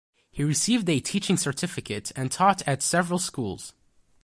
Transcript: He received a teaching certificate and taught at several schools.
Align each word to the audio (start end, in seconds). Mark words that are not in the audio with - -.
He 0.31 0.43
received 0.43 0.89
a 0.89 0.99
teaching 0.99 1.37
certificate 1.37 2.11
and 2.15 2.31
taught 2.31 2.63
at 2.67 2.81
several 2.81 3.19
schools. 3.19 3.73